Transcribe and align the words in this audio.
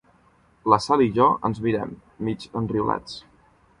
La 0.73 0.77
Sal 0.85 1.03
i 1.07 1.11
jo 1.17 1.27
ens 1.49 1.61
mirem, 1.67 1.93
mig 2.29 2.47
enriolats. 2.63 3.21